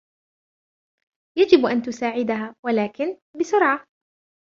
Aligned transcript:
يجب 1.37 1.65
أن 1.65 1.81
تساعدها 1.81 2.55
و 2.65 2.69
لكن 2.69 3.17
بسرعة! 3.39 3.85